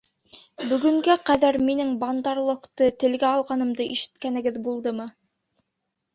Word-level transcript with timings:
Бөгөнгә 0.69 1.15
ҡәҙәр 1.27 1.59
минең 1.67 1.91
Бандар-логты 2.05 2.89
телгә 3.05 3.29
алғанымды 3.33 3.87
ишеткәнегеҙ 3.99 4.61
булдымы? 4.71 5.09